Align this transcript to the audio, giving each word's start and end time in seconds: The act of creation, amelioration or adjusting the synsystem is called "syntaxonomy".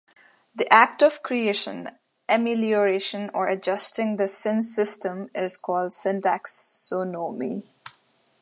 The 0.55 0.67
act 0.73 1.03
of 1.03 1.21
creation, 1.21 1.91
amelioration 2.27 3.29
or 3.35 3.47
adjusting 3.49 4.15
the 4.15 4.23
synsystem 4.23 5.29
is 5.37 5.57
called 5.57 5.91
"syntaxonomy". 5.91 7.67